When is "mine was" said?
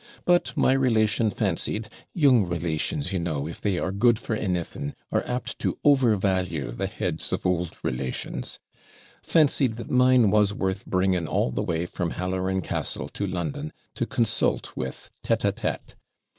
9.91-10.55